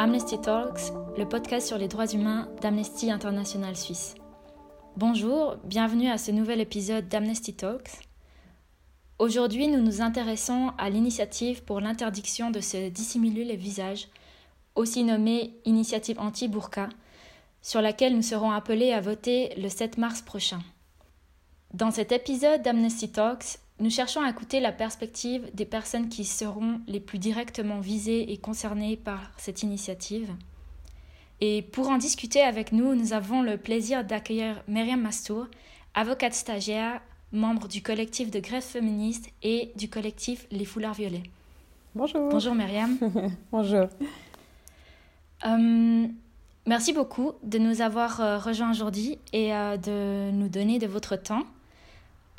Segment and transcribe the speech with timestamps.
[0.00, 4.14] Amnesty Talks, le podcast sur les droits humains d'Amnesty International Suisse.
[4.96, 7.90] Bonjour, bienvenue à ce nouvel épisode d'Amnesty Talks.
[9.18, 14.06] Aujourd'hui, nous nous intéressons à l'initiative pour l'interdiction de se dissimuler les visages,
[14.76, 16.90] aussi nommée Initiative anti-burqa,
[17.60, 20.60] sur laquelle nous serons appelés à voter le 7 mars prochain.
[21.74, 26.80] Dans cet épisode d'Amnesty Talks, nous cherchons à écouter la perspective des personnes qui seront
[26.86, 30.30] les plus directement visées et concernées par cette initiative.
[31.40, 35.46] Et pour en discuter avec nous, nous avons le plaisir d'accueillir Myriam Mastour,
[35.94, 37.00] avocate stagiaire,
[37.30, 41.22] membre du collectif de grève féministe et du collectif Les Foulards Violets.
[41.94, 42.28] Bonjour.
[42.30, 42.98] Bonjour Myriam.
[43.52, 43.86] Bonjour.
[45.46, 46.06] Euh,
[46.66, 51.14] merci beaucoup de nous avoir euh, rejoints aujourd'hui et euh, de nous donner de votre
[51.16, 51.44] temps.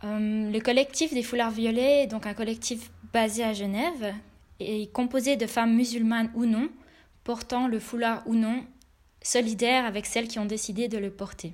[0.04, 4.14] Euh, le collectif des Foulards Violets est donc un collectif basé à Genève
[4.60, 6.70] et composé de femmes musulmanes ou non,
[7.24, 8.64] portant le foulard ou non,
[9.22, 11.52] solidaires avec celles qui ont décidé de le porter.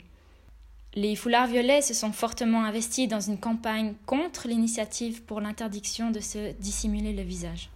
[0.93, 6.21] Les Foulards Violets se sont fortement investis dans une campagne contre l'initiative pour l'interdiction de
[6.21, 7.69] se dissimuler le visage.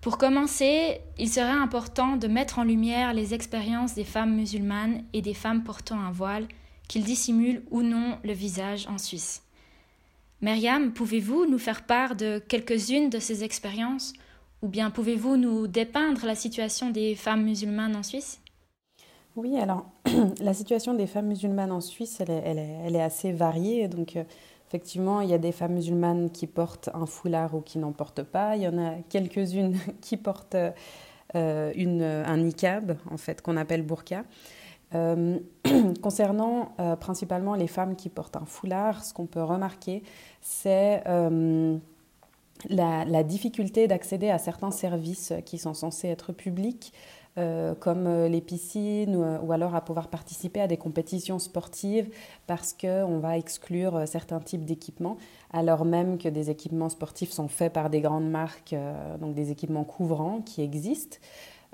[0.00, 5.20] Pour commencer, il serait important de mettre en lumière les expériences des femmes musulmanes et
[5.20, 6.46] des femmes portant un voile,
[6.88, 9.42] qu'ils dissimulent ou non le visage en Suisse.
[10.42, 14.12] Myriam, pouvez-vous nous faire part de quelques-unes de ces expériences?
[14.62, 18.40] Ou bien pouvez-vous nous dépeindre la situation des femmes musulmanes en Suisse?
[19.34, 19.86] Oui, alors
[20.40, 23.88] la situation des femmes musulmanes en Suisse, elle est, assez variée.
[23.88, 24.24] Donc, euh,
[24.68, 28.22] effectivement, il y a des femmes musulmanes qui portent un foulard ou qui n'en portent
[28.22, 28.56] pas.
[28.56, 30.56] Il y en a quelques-unes qui portent
[31.34, 34.24] euh, une, un niqab, en fait, qu'on appelle burqa.
[34.96, 35.38] Euh,
[36.02, 40.02] concernant euh, principalement les femmes qui portent un foulard, ce qu'on peut remarquer,
[40.40, 41.76] c'est euh,
[42.68, 46.92] la, difficulté d'accéder à certains services qui sont censés être publics,
[47.80, 52.08] comme les piscines ou, alors à pouvoir participer à des compétitions sportives
[52.46, 55.18] parce qu'on va exclure certains types d'équipements,
[55.52, 58.74] alors même que des équipements sportifs sont faits par des grandes marques,
[59.20, 61.18] donc des équipements couvrants qui existent.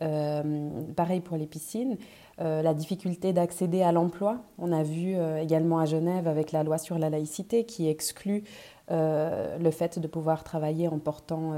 [0.00, 1.96] Euh, pareil pour les piscines.
[2.40, 4.38] Euh, la difficulté d'accéder à l'emploi.
[4.58, 8.44] On a vu euh, également à Genève avec la loi sur la laïcité qui exclut
[8.90, 11.54] le fait de pouvoir travailler en portant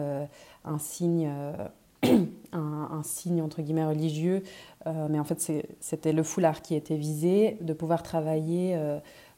[0.65, 1.29] un signe.
[2.53, 4.45] Un, signe entre guillemets religieux,
[4.87, 5.41] mais en fait
[5.81, 8.79] c'était le foulard qui était visé, de pouvoir travailler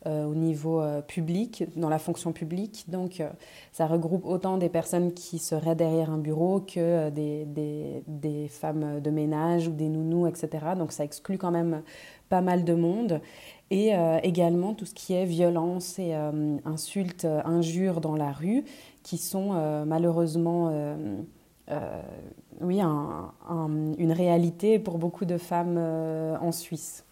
[0.07, 2.85] au niveau euh, public, dans la fonction publique.
[2.89, 3.29] Donc, euh,
[3.73, 7.45] ça regroupe autant des personnes qui seraient derrière un bureau que des,
[8.07, 10.49] des, femmes de ménage ou des nounous, etc.
[10.77, 11.83] Donc, ça exclut quand même
[12.29, 13.21] pas mal de monde.
[13.71, 16.15] Et également tout ce qui est violence et
[16.65, 18.65] insultes, injures dans la rue,
[19.03, 20.71] qui sont malheureusement
[21.71, 22.03] euh,
[22.61, 27.06] oui, un, un, une réalité pour beaucoup de femmes euh, en Suisse.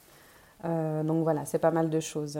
[0.64, 2.38] Euh, donc voilà, c'est pas mal de choses.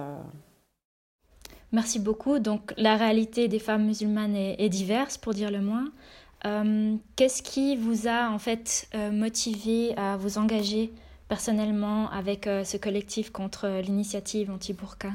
[1.72, 2.38] Merci beaucoup.
[2.38, 5.86] Donc la réalité des femmes musulmanes est, est diverse, pour dire le moins.
[6.46, 10.92] Euh, Qu'est-ce qui vous a en fait euh, motivé à vous engager
[11.26, 15.08] personnellement avec euh, ce collectif contre l'initiative anti-burqa?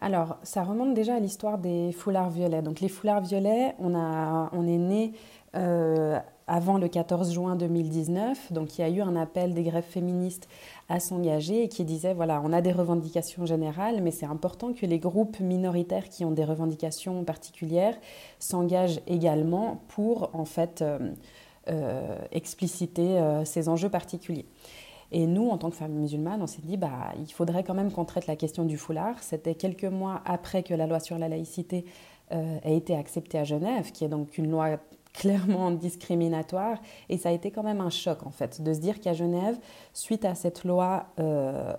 [0.00, 2.62] Alors, ça remonte déjà à l'histoire des foulards violets.
[2.62, 5.12] Donc, les foulards violets, on, a, on est né
[5.56, 6.18] euh,
[6.50, 8.52] avant le 14 juin 2019.
[8.52, 10.48] Donc, il y a eu un appel des grèves féministes
[10.88, 14.84] à s'engager et qui disait voilà, on a des revendications générales, mais c'est important que
[14.84, 17.96] les groupes minoritaires qui ont des revendications particulières
[18.40, 20.98] s'engagent également pour en fait euh,
[21.68, 24.46] euh, expliciter euh, ces enjeux particuliers.
[25.12, 27.92] Et nous, en tant que femmes musulmanes, on s'est dit, bah, il faudrait quand même
[27.92, 29.22] qu'on traite la question du foulard.
[29.22, 31.84] C'était quelques mois après que la loi sur la laïcité
[32.32, 34.78] euh, ait été acceptée à Genève, qui est donc une loi
[35.12, 36.78] clairement discriminatoire.
[37.08, 39.58] Et ça a été quand même un choc, en fait, de se dire qu'à Genève,
[39.92, 41.74] suite à cette loi, euh,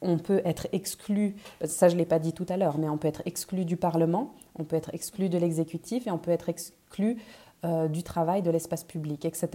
[0.00, 2.98] on peut être exclu, ça je ne l'ai pas dit tout à l'heure, mais on
[2.98, 6.48] peut être exclu du Parlement, on peut être exclu de l'exécutif et on peut être
[6.48, 7.18] exclu
[7.64, 9.48] euh, du travail, de l'espace public, etc.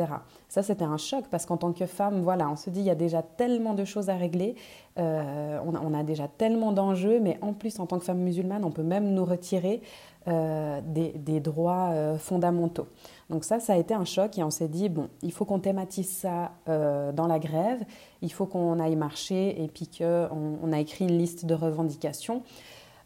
[0.47, 2.89] Ça, c'était un choc parce qu'en tant que femme, voilà, on se dit il y
[2.89, 4.55] a déjà tellement de choses à régler,
[4.97, 8.19] euh, on, a, on, a, déjà tellement d'enjeux, mais en plus, en tant que femme
[8.19, 9.81] musulmane, on peut même nous retirer
[10.27, 12.87] euh, des, droits euh, fondamentaux.
[13.29, 15.59] Donc ça, ça a été un choc et on s'est dit, bon, il faut qu'on
[15.59, 17.79] thématise ça euh, dans la grève,
[18.21, 22.43] il faut qu'on aille marcher et puis qu'on on a écrit une liste de revendications.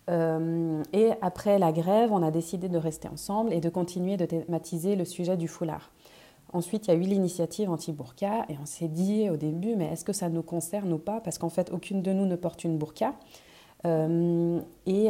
[0.09, 4.97] Et après la grève, on a décidé de rester ensemble et de continuer de thématiser
[4.97, 5.91] le sujet du foulard.
[6.51, 10.03] Ensuite, il y a eu l'initiative anti-burqa et on s'est dit au début, mais est-ce
[10.03, 11.21] que ça nous concerne ou pas?
[11.21, 13.13] Parce qu'en fait, aucune de nous ne porte une burqa.
[13.85, 15.09] Et,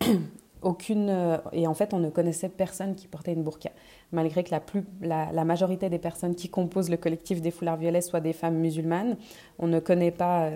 [0.62, 3.70] aucune, et en fait, on ne connaissait personne qui portait une burqa,
[4.12, 8.00] malgré que la, plus, la, majorité des personnes qui composent le collectif des foulards violets
[8.00, 9.16] soient des femmes musulmanes.
[9.58, 10.50] On ne connaît pas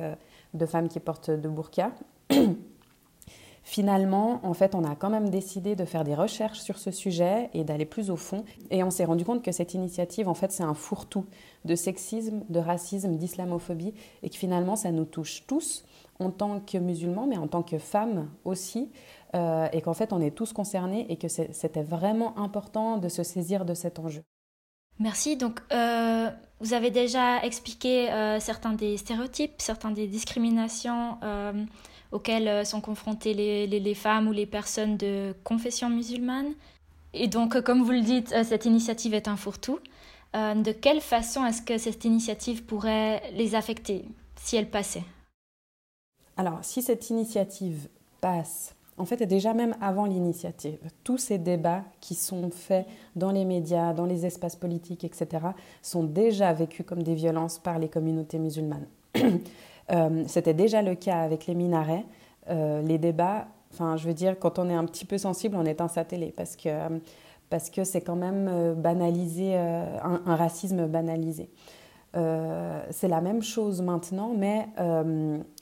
[0.54, 1.92] de femmes qui portent de burqa.
[3.62, 7.50] Finalement, en fait, on a quand même décidé de faire des recherches sur ce sujet
[7.54, 8.44] et d'aller plus au fond.
[8.70, 11.26] Et on s'est rendu compte que cette initiative, en fait, c'est un fourre-tout
[11.66, 15.84] de sexisme, de racisme, d'islamophobie, et que finalement, ça nous touche tous
[16.20, 18.90] en tant que musulmans, mais en tant que femmes aussi,
[19.34, 23.22] euh, et qu'en fait, on est tous concernés et que c'était vraiment important de se
[23.22, 24.22] saisir de cet enjeu.
[24.98, 25.36] Merci.
[25.36, 26.28] Donc, euh,
[26.60, 31.18] vous avez déjà expliqué euh, certains des stéréotypes, certains des discriminations
[32.12, 36.52] auxquelles sont confrontées les, femmes ou les personnes de confession musulmane.
[37.14, 39.78] Et donc, comme vous le dites, cette initiative est un fourre-tout.
[40.34, 45.04] de quelle façon est-ce que cette initiative pourrait les affecter si elle passait?
[46.40, 47.88] Alors, si cette initiative
[48.22, 53.44] passe, en fait, déjà même avant l'initiative, tous ces débats qui sont faits dans les
[53.44, 55.48] médias, dans les espaces politiques, etc.,
[55.82, 58.86] sont déjà vécus comme des violences par les communautés musulmanes.
[59.92, 62.04] Euh, c'était déjà le cas avec les minarets.
[62.48, 65.64] Euh, les débats, enfin, je veux dire, quand on est un petit peu sensible, on
[65.66, 66.70] éteint sa télé parce que
[67.48, 71.50] parce que c'est quand même euh, banalisé, un, racisme banalisé.
[72.14, 74.68] c'est la même chose maintenant, mais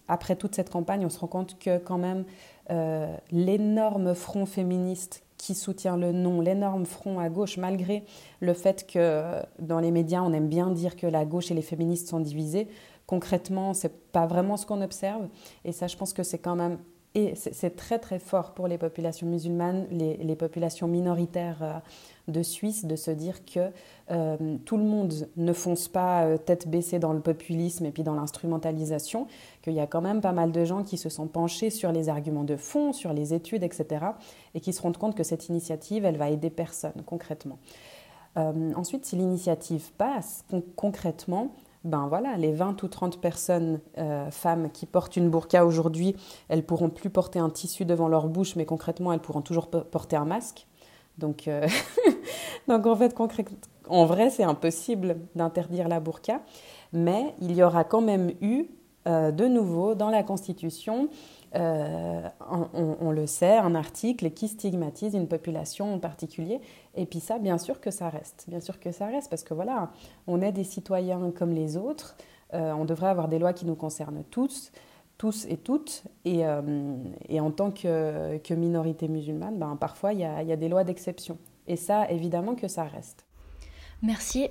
[0.08, 2.24] après toute cette campagne, on se rend compte que quand même
[3.30, 8.04] l'énorme front féministe qui soutient le non, l'énorme front à gauche, malgré
[8.40, 11.62] le fait que dans les médias, on aime bien dire que la gauche et les
[11.62, 12.68] féministes sont divisées
[13.08, 15.28] concrètement, c'est pas vraiment ce qu'on observe.
[15.64, 16.78] Et ça, je pense que c'est quand même
[17.14, 21.72] et c'est très très fort pour les populations musulmanes, les, populations minoritaires euh,
[22.28, 23.70] de Suisse, de se dire que
[24.10, 28.02] euh, tout le monde ne fonce pas euh, tête baissée dans le populisme et puis
[28.02, 29.26] dans l'instrumentalisation,
[29.62, 32.10] qu'il y a quand même pas mal de gens qui se sont penchés sur les
[32.10, 34.04] arguments de fond, sur les études, etc.,
[34.54, 37.58] et qui se rendent compte que cette initiative, elle va aider personne concrètement.
[38.36, 40.44] ensuite, si l'initiative passe
[40.76, 41.52] concrètement,
[41.84, 46.16] ben voilà, les 20 ou 30 personnes, euh, femmes qui portent une burqa aujourd'hui,
[46.48, 50.16] elles pourront plus porter un tissu devant leur bouche, mais concrètement, elles pourront toujours porter
[50.16, 50.66] un masque.
[51.18, 51.66] Donc, euh,
[52.68, 53.14] Donc en fait,
[53.88, 56.40] en vrai, c'est impossible d'interdire la burqa,
[56.92, 58.66] mais il y aura quand même eu,
[59.06, 61.08] euh, de nouveau, dans la Constitution,
[61.54, 66.60] on, le sait, un article qui stigmatise une population en particulier.
[66.98, 68.46] Et puis ça, bien sûr que ça reste.
[68.48, 69.92] Bien sûr que ça reste, parce que voilà,
[70.26, 72.16] on est des citoyens comme les autres.
[72.54, 74.72] Euh, on devrait avoir des lois qui nous concernent tous,
[75.16, 76.02] tous et toutes.
[76.24, 76.60] Et, euh,
[77.38, 81.38] en tant que, minorité musulmane, ben, parfois, il y a, y a, des lois d'exception.
[81.68, 83.24] Et ça, évidemment que ça reste.
[84.02, 84.48] Merci.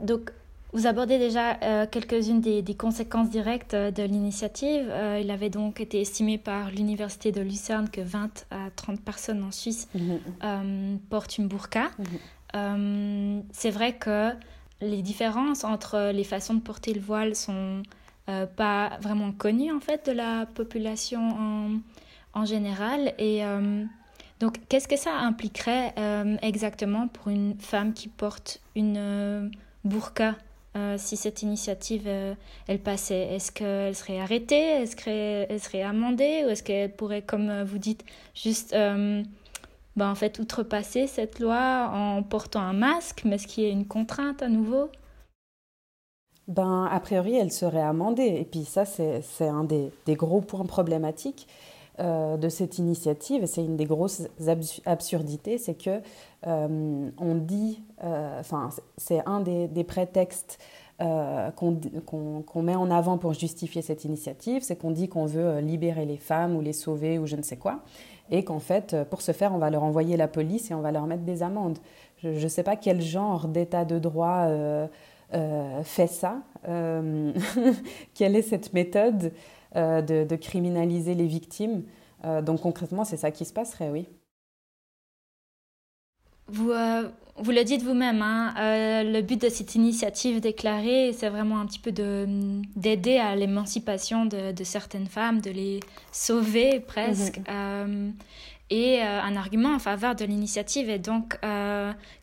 [0.00, 0.32] donc,
[0.72, 4.86] vous abordez déjà euh, quelques-unes des, conséquences directes euh, de l'initiative.
[4.88, 9.42] Euh, il avait donc été estimé par l'Université de Lucerne que 20 à 30 personnes
[9.42, 10.98] en Suisse mhm.
[11.08, 11.90] portent une burqa.
[12.54, 13.42] Mhm.
[13.52, 14.30] C'est vrai que
[14.80, 17.82] les différences entre les façons de porter le voile sont
[18.56, 21.70] pas vraiment connues en fait de la population en,
[22.34, 23.12] en général.
[23.18, 23.42] Et
[24.40, 25.94] donc, qu'est-ce que ça impliquerait
[26.42, 29.52] exactement pour une femme qui porte une
[29.84, 30.34] burqa?
[30.76, 32.34] Euh, si cette initiative euh,
[32.68, 37.50] elle passait Est-ce qu'elle serait arrêtée Est-ce qu'elle serait amendée Ou est-ce qu'elle pourrait, comme
[37.50, 43.34] euh, vous dites, juste ben, en fait, outrepasser cette loi en portant un masque Mais
[43.34, 44.88] est-ce qu'il y a une contrainte à nouveau?
[46.46, 48.36] Ben, A priori, elle serait amendée.
[48.40, 51.48] Et puis ça, c'est un des, des, gros points problématiques.
[52.00, 54.22] De cette initiative, c'est une des grosses
[54.86, 56.00] absurdités, c'est que
[56.46, 60.58] euh, on dit, euh, enfin, c'est un des, prétextes
[61.00, 66.06] euh, qu'on met en avant pour justifier cette initiative, c'est qu'on dit qu'on veut libérer
[66.06, 67.80] les femmes ou les sauver ou je ne sais quoi,
[68.30, 70.92] et qu'en fait, pour ce faire, on va leur envoyer la police et on va
[70.92, 71.78] leur mettre des amendes.
[72.22, 74.48] Je ne sais pas quel genre d'état de droit
[75.84, 76.42] fait ça,
[78.14, 79.32] quelle est cette méthode
[79.74, 81.84] de, de, criminaliser les victimes?
[82.42, 84.06] donc concrètement, c'est ça qui se passerait, oui.
[86.50, 91.28] Vous, euh, vous le dites vous-même, hein, euh, le but de cette initiative déclarée, c'est
[91.28, 97.38] vraiment un petit peu d'aider à l'émancipation de, de, certaines femmes, de les sauver presque.
[97.38, 97.44] Mhm.
[97.48, 98.10] Euh,
[98.72, 101.36] et un argument en faveur de l'initiative est donc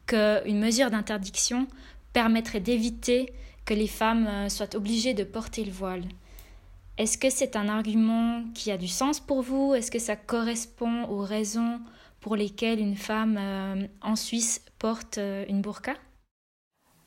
[0.06, 1.68] qu'une mesure d'interdiction
[2.14, 3.34] permettrait d'éviter
[3.66, 6.04] que les femmes soient obligées de porter le voile.
[6.98, 9.76] Est-ce que c'est un argument qui a du sens pour vous?
[9.76, 11.80] Est-ce que ça correspond aux raisons
[12.22, 15.94] pour lesquelles une femme euh, en Suisse porte euh, une burqa?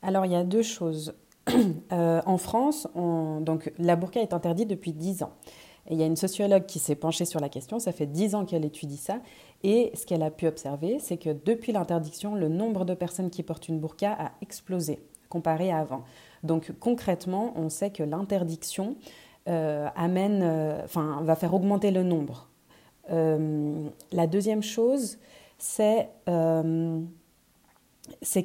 [0.01, 1.13] Alors il y a deux choses.
[1.91, 5.33] Euh, en France, donc, la burqa est interdite depuis 10 ans.
[5.89, 8.45] Il y a une sociologue qui s'est penchée sur la question, ça fait dix ans
[8.45, 9.19] qu'elle étudie ça,
[9.63, 13.43] et ce qu'elle a pu observer, c'est que depuis l'interdiction, le nombre de personnes qui
[13.43, 16.03] portent une burqa a explosé comparé à avant.
[16.43, 18.95] Donc concrètement, on sait que l'interdiction
[19.47, 20.85] euh, amène, euh,
[21.21, 22.49] va faire augmenter le nombre.
[23.11, 25.17] Euh, la deuxième chose,
[25.57, 26.09] c'est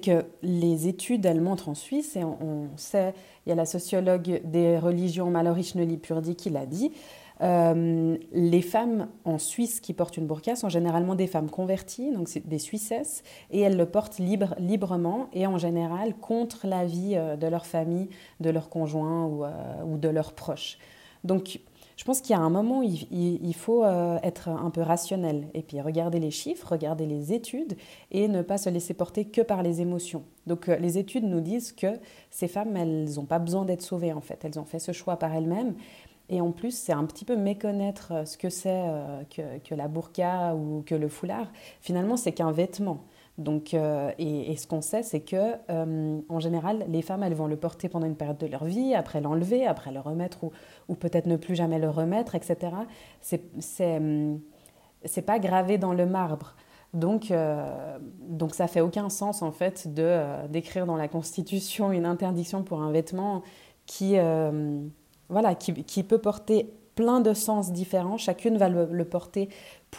[0.01, 3.13] que les études, elles montrent en Suisse, et on, sait,
[3.45, 6.93] il y a la sociologue des religions Mallory Schnelli-Purdy qui l'a dit,
[7.43, 12.29] euh, les femmes en Suisse qui portent une burqa sont généralement des femmes converties, donc
[12.29, 17.37] c'est des Suissesses, et elles le portent libre, librement et en général contre l'avis euh,
[17.37, 18.09] de leur famille,
[18.41, 19.51] de leur conjoint ou, euh,
[19.85, 20.79] ou de leurs proches.
[21.25, 21.61] Donc
[21.97, 23.83] je pense qu'il y a un moment où il, faut
[24.23, 27.75] être un peu rationnel et puis regarder les chiffres, regarder les études
[28.11, 30.23] et ne pas se laisser porter que par les émotions.
[30.47, 31.99] Donc les études nous disent que
[32.31, 34.45] ces femmes, elles n'ont pas besoin d'être sauvées en fait.
[34.45, 35.75] Elles ont fait ce choix par elles-mêmes
[36.29, 39.89] et en plus, c'est un petit peu méconnaître euh, ce que c'est euh, que, la
[39.89, 41.47] burqa ou que le foulard.
[41.81, 43.05] Finalement, c'est qu'un vêtement.
[43.39, 45.55] Donc, euh, et, ce qu'on sait, c'est que
[46.29, 49.21] en général, les femmes, elles vont le porter pendant une période de leur vie, après
[49.21, 50.53] l'enlever, après le remettre ou,
[50.89, 52.73] ou peut-être ne plus jamais le remettre, etc.
[53.21, 53.43] C'est
[55.23, 56.55] pas gravé dans le marbre.
[56.95, 57.31] Donc,
[58.21, 62.81] donc ça fait aucun sens en fait de d'écrire dans la Constitution une interdiction pour
[62.81, 63.43] un vêtement
[63.85, 64.17] qui
[65.29, 68.17] voilà, qui, peut porter plein de sens différents.
[68.17, 69.49] Chacune va le, porter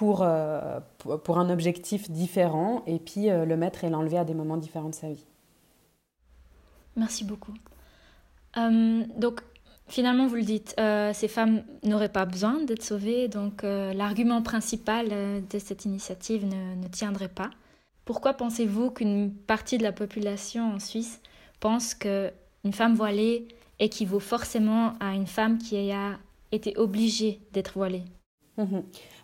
[0.01, 4.33] euh, pour, pour, un objectif différent et puis euh, le mettre et l'enlever à des
[4.33, 5.25] moments différents de sa vie.
[6.95, 7.53] Merci beaucoup.
[8.57, 9.41] Euh, donc,
[9.87, 10.75] finalement, vous le dites,
[11.13, 16.87] ces femmes n'auraient pas besoin d'être sauvées, donc l'argument principal de cette initiative ne, ne
[16.87, 17.51] tiendrait pas.
[18.03, 21.21] Pourquoi pensez-vous qu'une partie de la population en Suisse
[21.59, 22.31] pense qu'une
[22.71, 23.47] femme voilée
[23.79, 26.17] équivaut forcément à une femme qui a
[26.51, 28.03] été obligée d'être voilée.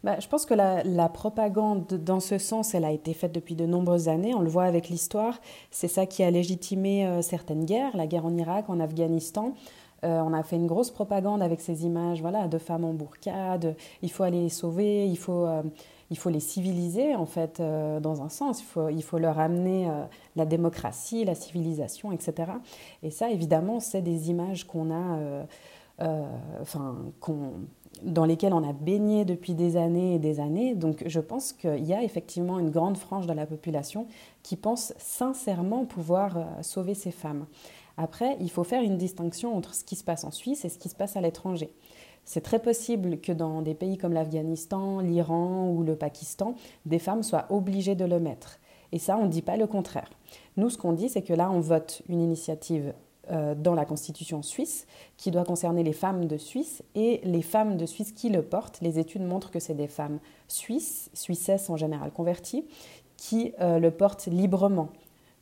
[0.04, 3.66] Bah, je pense que la, propagande dans ce sens, elle a été faite depuis de
[3.66, 4.36] nombreuses années.
[4.36, 5.40] On le voit avec l'histoire.
[5.72, 9.54] C'est ça qui a légitimé euh, certaines guerres, la guerre en Irak, en Afghanistan.
[10.04, 13.58] Euh, on a fait une grosse propagande avec ces images voilà, de femmes en burqa,
[14.02, 15.64] il faut aller les sauver, il faut, euh,
[16.14, 18.62] il faut les civiliser en fait euh, dans un sens.
[18.62, 20.04] Il faut, il faut leur amener euh,
[20.36, 22.52] la démocratie, la civilisation, etc.
[23.02, 25.18] Et ça, évidemment, c'est des images qu'on a,
[26.02, 26.24] euh,
[28.04, 30.76] dans lesquelles on a baigné depuis des années et des années.
[30.76, 34.06] Donc, je pense qu'il y a effectivement une grande frange de la population
[34.44, 37.48] qui pense sincèrement pouvoir sauver ces femmes.
[37.98, 40.78] Après, il faut faire une distinction entre ce qui se passe en Suisse et ce
[40.78, 41.74] qui se passe à l'étranger.
[42.26, 47.24] C'est très possible que dans des pays comme l'Afghanistan, l'Iran ou le Pakistan, des femmes
[47.24, 48.60] soient obligées de le mettre.
[48.92, 50.10] Et ça, on ne dit pas le contraire.
[50.56, 52.94] Nous, ce qu'on dit, c'est que là, on vote une initiative
[53.32, 54.86] euh, dans la constitution suisse
[55.18, 58.82] qui doit concerner les femmes de Suisse et les femmes de Suisse qui le portent.
[58.82, 62.66] Les études montrent que c'est des femmes suisses, suissesses en général converties,
[63.16, 64.90] qui euh, le portent librement.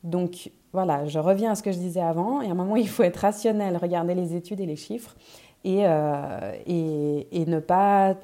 [0.04, 2.88] Donc voilà, je reviens à ce que je disais avant, et à un moment, il
[2.88, 5.16] faut être rationnel, regarder les études et les chiffres,
[5.64, 8.16] euh, et, et, ne pas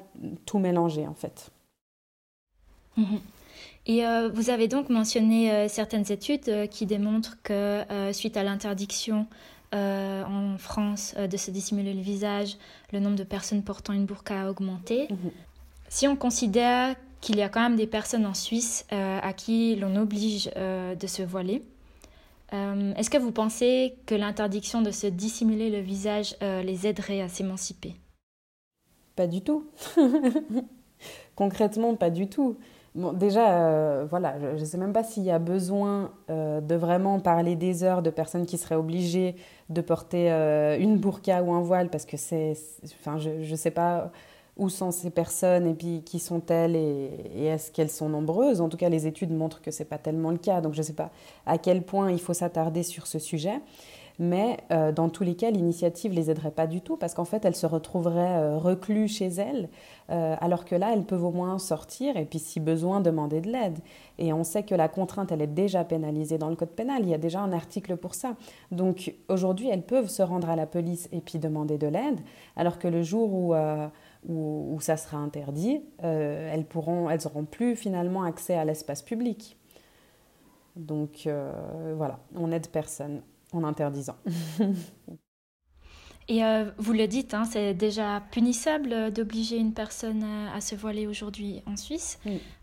[0.45, 1.51] tout mélanger en fait.
[2.97, 3.19] Mhm.
[3.85, 9.27] Et euh, vous avez donc mentionné euh, certaines études qui démontrent que suite à l'interdiction
[9.71, 12.57] en France de se dissimuler le visage,
[12.91, 15.07] le nombre de personnes portant une burqa a augmenté.
[15.09, 15.31] Mhm.
[15.87, 19.95] Si on considère qu'il y a quand même des personnes en Suisse à qui l'on
[19.95, 21.63] oblige de se voiler,
[22.53, 27.21] euh, est-ce que vous pensez que l'interdiction de se dissimuler le visage euh, les aiderait
[27.21, 27.95] à s'émanciper?
[29.15, 29.65] Pas du tout.
[31.35, 32.57] Concrètement, pas du tout.
[32.95, 37.55] Déjà, euh, voilà, je ne sais même pas s'il y a besoin de vraiment parler
[37.55, 39.35] des heures de personnes qui seraient obligées
[39.69, 40.29] de porter
[40.79, 44.11] une burqa ou un voile, parce que c'est, je ne sais pas
[44.59, 48.61] où sont ces personnes et puis qui sont-elles et, est-ce qu'elles sont nombreuses?
[48.61, 50.79] En tout cas, les études montrent que ce n'est pas tellement le cas, donc je
[50.79, 51.09] ne sais pas
[51.45, 53.61] à quel point il faut s'attarder sur ce sujet.
[54.19, 57.45] Mais euh, dans tous les cas, l'initiative les aiderait pas du tout parce qu'en fait,
[57.45, 59.69] elles se retrouveraient euh, chez elles,
[60.09, 63.49] euh, alors que là, elles peuvent au moins sortir et puis, si besoin, demander de
[63.49, 63.79] l'aide.
[64.17, 67.03] Et on sait que la contrainte, elle est déjà pénalisée dans le code pénal.
[67.03, 68.35] Il y a déjà un article pour ça.
[68.71, 72.19] Donc aujourd'hui, elles peuvent se rendre à la police et puis demander de l'aide,
[72.57, 73.55] alors que le jour où
[74.27, 79.57] où, ça sera interdit, euh, elles pourront, elles n'auront plus finalement accès à l'espace public.
[80.75, 83.21] Donc euh, voilà, on n'aide personne
[83.53, 84.15] en interdisant.
[86.31, 90.23] Et euh, vous le dites, hein, c'est déjà punissable d'obliger une personne
[90.55, 92.19] à se voiler aujourd'hui en Suisse.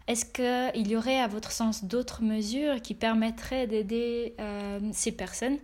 [0.07, 4.37] Est-ce qu'il y aurait, à votre sens, d'autres mesures qui permettraient d'aider
[4.93, 5.57] ces personnes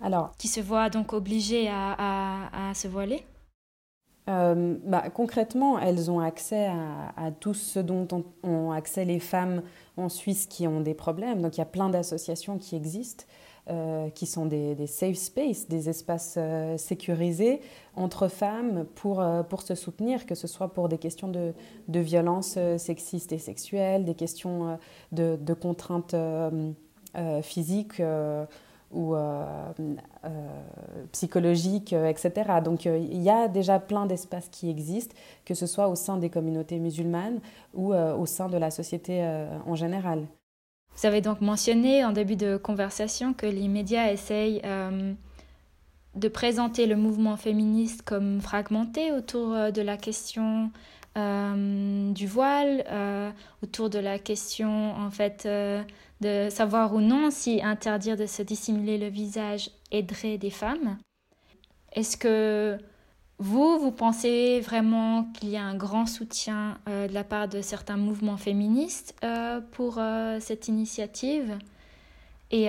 [0.00, 3.22] Alors, qui se voient donc obligées à se voiler?
[4.26, 6.66] Bah, concrètement, elles ont accès
[7.16, 8.06] à, tout ce dont
[8.42, 9.62] ont accès les femmes
[9.96, 11.42] en Suisse qui ont des problèmes.
[11.42, 13.24] Donc il y a plein d'associations qui existent.
[13.68, 17.60] Euh, qui sont des, safe spaces, des espaces euh, sécurisés
[17.94, 21.52] entre femmes pour, euh, pour se soutenir, que ce soit pour des questions de,
[21.86, 24.78] de violences sexistes et sexuelles, des questions
[25.12, 26.16] de, de contraintes
[27.42, 28.02] physiques
[28.92, 29.14] ou
[31.12, 32.60] psychologiques, etc.
[32.64, 35.14] Donc il y a déjà plein d'espaces qui existent,
[35.44, 37.40] que ce soit au sein des communautés musulmanes
[37.74, 39.22] ou au sein de la société
[39.66, 40.26] en général.
[41.00, 45.14] Vous avez donc mentionné en début de conversation que les médias essayent euh,
[46.14, 50.70] de présenter le mouvement féministe comme fragmenté autour euh, de la question
[51.16, 52.84] euh, du voile,
[53.62, 55.48] autour de la question en fait
[56.20, 60.98] de savoir ou non si interdire de se dissimuler le visage aiderait des femmes.
[61.94, 62.76] Est-ce que
[63.40, 67.62] vous, vous pensez vraiment qu'il y a un grand soutien euh, de la part de
[67.62, 71.56] certains mouvements féministes euh, pour euh, cette initiative?
[72.52, 72.66] Et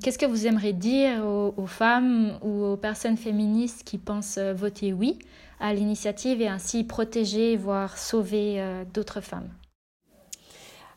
[0.00, 5.18] qu'est-ce que vous aimeriez dire aux, femmes ou aux personnes féministes qui pensent voter oui
[5.58, 8.64] à l'initiative et ainsi protéger, voire sauver
[8.94, 9.48] d'autres femmes?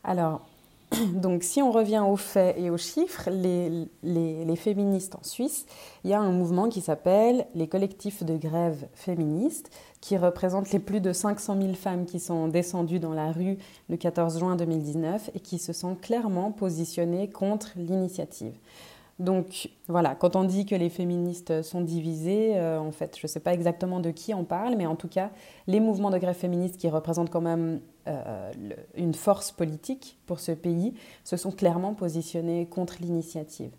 [0.04, 0.46] Alors,
[1.14, 5.66] Donc si on revient aux faits et aux chiffres, les, féministes en Suisse,
[6.04, 10.78] il y a un mouvement qui s'appelle les collectifs de grève féministes, qui représentent les
[10.78, 15.30] plus de 500 000 femmes qui sont descendues dans la rue le 14 juin 2019
[15.34, 18.54] et qui se sont clairement positionnées contre l'initiative.
[19.18, 23.28] Donc voilà, quand on dit que les féministes sont divisées, euh, en fait, je ne
[23.28, 25.30] sais pas exactement de qui on parle, mais en tout cas,
[25.66, 28.52] les mouvements de grève féministes qui représentent quand même euh,
[28.94, 30.94] une force politique pour ce pays
[31.24, 33.70] se sont clairement positionnés contre l'initiative.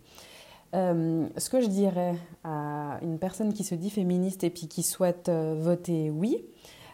[0.76, 4.84] Euh, ce que je dirais à une personne qui se dit féministe et puis qui
[4.84, 6.46] souhaite voter oui,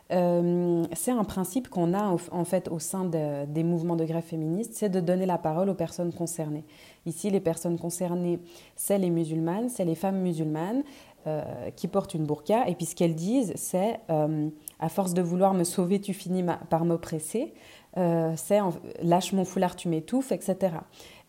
[0.07, 4.87] c'est un principe qu'on a en fait au sein des mouvements de grève féministes, c'est
[4.87, 6.63] de donner la parole aux personnes concernées.
[7.05, 8.39] Ici, les personnes concernées,
[8.75, 10.83] c'est les musulmanes, c'est les femmes musulmanes
[11.27, 11.43] euh,
[11.75, 12.67] qui portent une burqa.
[12.67, 16.43] Et puis ce qu'elles disent, c'est euh, à force de vouloir me sauver, tu finis
[16.69, 17.53] par m'oppresser.
[17.97, 18.59] Euh, c'est
[19.01, 20.73] lâche mon foulard, tu m'étouffes, etc.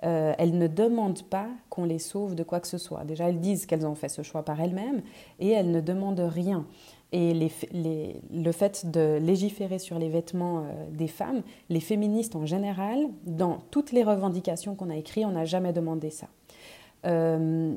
[0.00, 3.04] elles ne demandent pas qu'on les sauve de quoi que ce soit.
[3.04, 5.02] Déjà, elles disent qu'elles ont fait ce choix par elles-mêmes
[5.40, 6.66] et elles ne demandent rien.
[7.12, 13.06] Et le fait de légiférer sur les vêtements euh, des femmes, les féministes en général,
[13.24, 16.26] dans toutes les revendications qu'on a écrites, on n'a jamais demandé ça.
[17.06, 17.76] Euh,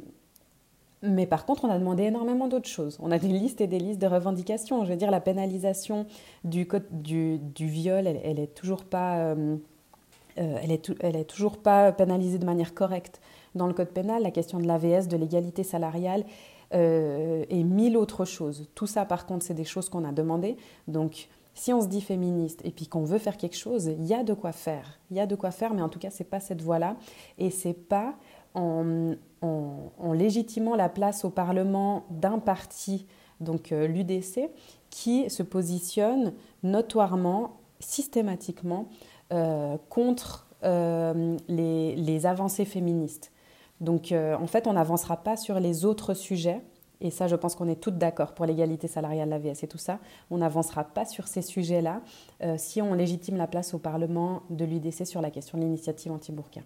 [1.04, 2.98] mais par contre, on a demandé énormément d'autres choses.
[3.02, 4.84] On a des listes et des listes de revendications.
[4.84, 6.08] Je veux dire, la pénalisation
[6.44, 9.20] du, du, viol, elle, n'est est toujours pas...
[9.20, 9.58] Euh,
[10.36, 13.20] elle, est elle est toujours pas pénalisée de manière correcte.
[13.56, 16.24] Dans le code pénal, la question de l'AVS, de l'égalité salariale,
[16.74, 18.68] euh, et mille autres choses.
[18.76, 20.56] Tout ça, par contre, c'est des choses qu'on a demandées.
[20.88, 24.14] Donc, si on se dit féministe et puis qu'on veut faire quelque chose, il y
[24.14, 25.00] a de quoi faire.
[25.10, 26.96] Il y a de quoi faire, mais en tout cas, c'est pas cette voie-là.
[27.40, 28.14] Et c'est pas
[28.54, 29.16] en,
[30.14, 33.08] légitimant la place au Parlement d'un parti,
[33.40, 34.50] donc euh, l'UDC,
[34.90, 39.19] qui se positionne notoirement, systématiquement, euh,
[39.90, 43.32] contre les, les, avancées féministes.
[43.82, 46.62] Donc euh, en fait, on n'avancera pas sur les autres sujets.
[47.02, 50.00] Et ça, je pense qu'on est toutes d'accord pour l'égalité salariale, l'AVS et tout ça.
[50.30, 52.02] On n'avancera pas sur ces sujets-là
[52.44, 56.12] euh, si on légitime la place au Parlement de l'UDC sur la question de l'initiative
[56.12, 56.60] anti-Burqa.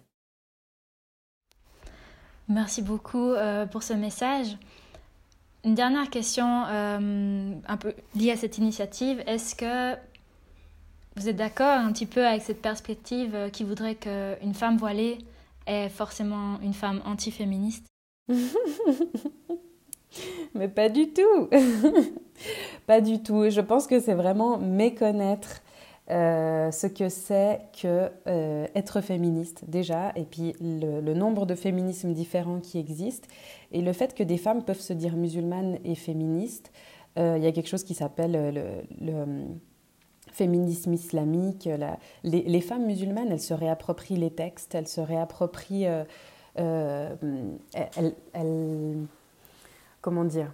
[2.48, 4.58] Merci beaucoup euh, pour ce message.
[5.62, 9.22] Une dernière question un peu liée à cette initiative.
[9.26, 9.96] Est-ce que
[11.16, 15.18] vous êtes d'accord un petit peu avec cette perspective qui voudrait qu'une femme voilée
[15.66, 17.86] est forcément une femme antiféministe?
[20.54, 21.48] Mais pas du tout.
[22.86, 23.48] pas du tout.
[23.50, 25.62] Je pense que c'est vraiment méconnaître
[26.10, 32.12] euh, ce que c'est que euh, être féministe déjà, et puis le, nombre de féminismes
[32.12, 33.26] différents qui existent,
[33.72, 36.72] et le fait que des femmes peuvent se dire musulmanes et féministes.
[37.18, 39.24] Euh, il y a quelque chose qui s'appelle le
[40.34, 41.68] féminisme islamique.
[42.24, 45.86] les, femmes musulmanes, elles se réapproprient les textes, elles se réapproprient...
[45.86, 46.04] Euh,
[46.58, 47.14] euh,
[48.32, 49.06] elles,
[50.00, 50.52] comment dire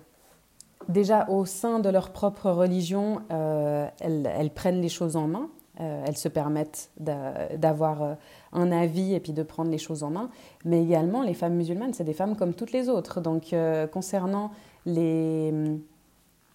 [0.88, 6.16] Déjà au sein de leur propre religion, euh, elles, prennent les choses en main, elles
[6.16, 8.16] se permettent d'avoir
[8.52, 10.30] un avis et puis de prendre les choses en main.
[10.64, 13.20] Mais également, les femmes musulmanes, c'est des femmes comme toutes les autres.
[13.20, 13.54] Donc
[13.92, 14.50] concernant
[14.84, 15.52] les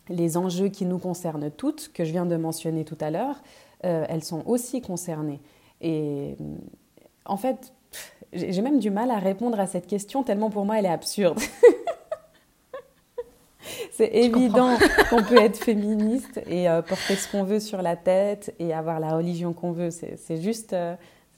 [0.09, 3.41] les enjeux qui nous concernent toutes, que je viens de mentionner tout à l'heure,
[3.85, 5.41] euh, elles sont aussi concernées.
[5.81, 6.43] Et euh,
[7.25, 7.73] en fait,
[8.33, 11.39] j'ai même du mal à répondre à cette question tellement pour moi elle est absurde.
[13.91, 14.77] c'est évident
[15.09, 19.15] qu'on peut être féministe et porter ce qu'on veut sur la tête et avoir la
[19.15, 19.89] religion qu'on veut.
[19.91, 20.75] C'est juste,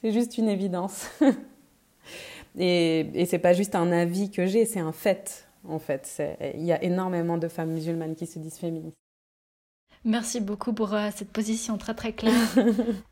[0.02, 1.08] juste une évidence.
[2.58, 5.47] et et c'est pas juste un avis que j'ai, c'est un fait.
[5.68, 6.22] En fait,
[6.54, 8.98] il y a énormément de femmes musulmanes qui se disent féministes.
[10.04, 12.34] Merci beaucoup pour euh, cette position très très claire.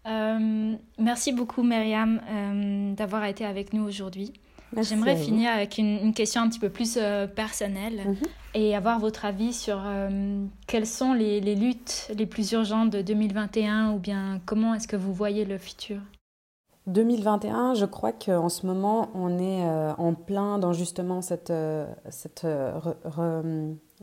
[0.06, 4.32] Euh, merci beaucoup Myriam euh, d'avoir été avec nous aujourd'hui.
[4.80, 6.98] J'aimerais finir avec une, question un petit peu plus
[7.34, 8.16] personnelle mhm.
[8.54, 9.82] et avoir votre avis sur
[10.66, 14.96] quelles sont les, les, luttes les plus urgentes de 2021 ou bien comment est-ce que
[14.96, 15.98] vous voyez le futur?
[16.86, 19.68] 2021, je crois qu'en ce moment, on est
[19.98, 21.52] en plein dans justement cette,
[22.10, 22.46] cette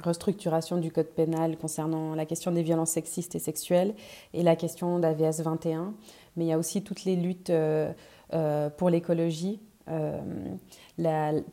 [0.02, 3.94] restructuration du code pénal concernant la question des violences sexistes et sexuelles
[4.34, 5.94] et la question d'AVS 21.
[6.36, 7.92] Mais il y a aussi toutes les luttes euh,
[8.34, 10.20] euh, pour l'écologie, euh,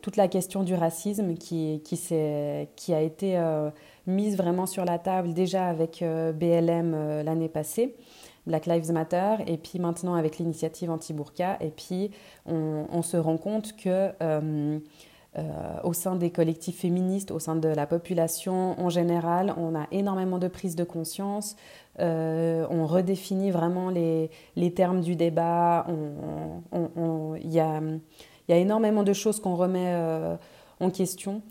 [0.01, 3.61] toute la question du racisme qui, qui a été
[4.07, 7.97] mise vraiment sur la table déjà avec BLM l'année passée.
[8.46, 12.11] Black Lives Matter, et puis maintenant avec l'initiative anti-burqa, et puis
[12.46, 14.12] on, se rend compte que
[15.38, 19.87] euh, au sein des collectifs féministes, au sein de la population en général, on a
[19.92, 21.55] énormément de prise de conscience,
[22.00, 27.81] euh, on redéfinit vraiment les, les, termes du débat, il y, a,
[28.48, 30.37] y, a, énormément de choses qu'on remet euh,
[30.81, 31.42] en question.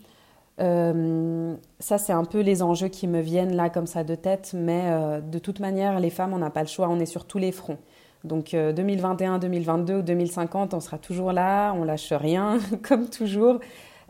[0.60, 5.20] Ça, c'est un peu les enjeux qui me viennent là comme ça de tête, mais
[5.22, 7.50] de toute manière, les femmes, on n'a pas le choix, on est sur tous les
[7.50, 7.78] fronts.
[8.24, 13.60] Donc 2021, 2022 ou 2050, on sera toujours là, on lâche rien, comme toujours,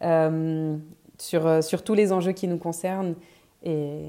[0.03, 0.77] euh,
[1.19, 3.15] sur, euh, sur tous les enjeux qui nous concernent.
[3.63, 4.09] Et,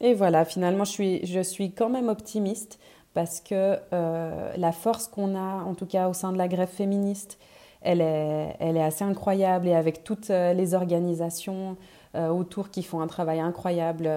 [0.00, 2.78] et voilà, finalement, je suis, je suis quand même optimiste
[3.14, 6.68] parce que euh, la force qu'on a, en tout cas au sein de la grève
[6.68, 7.38] féministe,
[7.86, 8.00] elle
[8.76, 11.76] est, assez incroyable et avec toutes les organisations
[12.14, 14.10] autour qui font un travail incroyable,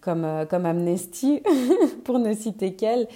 [0.00, 1.42] comme, comme Amnesty,
[2.04, 3.08] pour ne citer qu'elle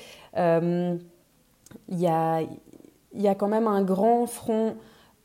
[1.88, 4.76] il y a, quand même un grand front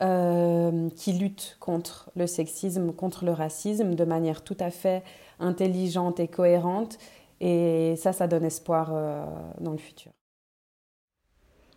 [0.02, 5.02] euh, qui lutte contre le sexisme, contre le racisme de manière tout à fait
[5.38, 6.98] intelligente et cohérente.
[7.40, 9.24] Et ça, ça donne espoir euh,
[9.60, 10.12] dans le futur.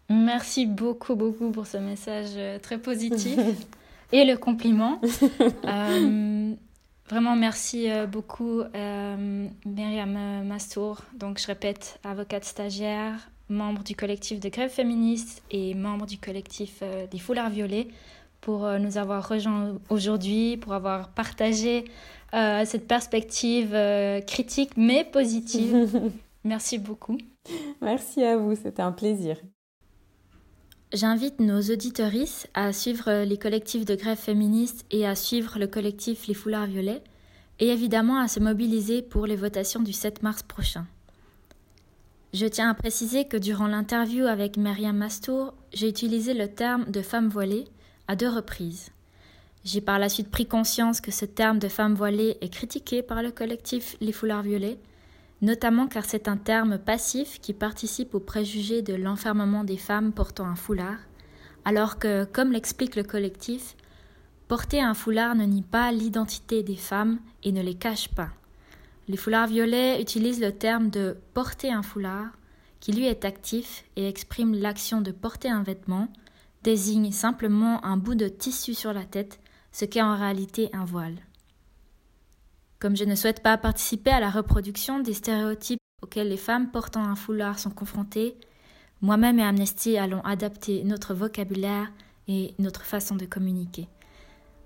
[0.10, 3.40] Merci beaucoup, beaucoup pour ce message euh, très positif
[4.12, 5.00] et le compliment.
[7.10, 8.62] vraiment, merci beaucoup,
[9.66, 11.02] Myriam Mastour.
[11.16, 16.80] Donc, je répète, avocate stagiaire, membre du collectif de grève féministe et membre du collectif
[16.82, 17.88] euh, des foulards violets,
[18.42, 21.86] pour euh, nous avoir rejoints aujourd'hui, pour avoir partagé
[22.34, 23.78] euh, cette perspective
[24.28, 26.12] critique mais positive.
[26.44, 27.18] Merci beaucoup.
[27.82, 29.38] Merci à vous, c'était un plaisir.
[30.94, 36.28] J'invite nos auditorices à suivre les collectifs de grève féministe et à suivre le collectif
[36.28, 37.02] Les Foulards Violets,
[37.60, 40.86] et évidemment à se mobiliser pour les votations du 7 mars prochain.
[42.32, 47.02] Je tiens à préciser que durant l'interview avec Myriam Mastour, j'ai utilisé le terme de
[47.02, 47.66] femme voilée
[48.08, 48.92] à deux reprises.
[49.66, 53.24] J'ai par la suite pris conscience que ce terme de femme voilée est critiqué par
[53.24, 54.78] le collectif Les Foulards Violets,
[55.44, 60.46] notamment car c'est un terme passif qui participe au préjugé de l'enfermement des femmes portant
[60.46, 61.00] un foulard,
[61.66, 63.76] alors que, comme l'explique le collectif,
[64.48, 68.30] porter un foulard ne nie pas l'identité des femmes et ne les cache pas.
[69.10, 72.28] Les foulards violets utilisent le terme de porter un foulard,
[72.80, 76.08] qui lui est actif et exprime l'action de porter un vêtement,
[76.64, 79.42] désigne simplement un bout de tissu sur la tête,
[79.74, 81.18] ce qu'est en réalité un voile.
[82.84, 87.02] Comme je ne souhaite pas participer à la reproduction des stéréotypes auxquels les femmes portant
[87.02, 88.36] un foulard sont confrontées,
[89.00, 91.94] moi-même et Amnesty allons adapter notre vocabulaire
[92.28, 93.88] et notre façon de communiquer.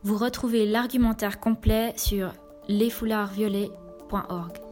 [0.01, 2.34] Vous retrouvez l'argumentaire complet sur
[2.67, 4.66] lesfoulardsviolets.org.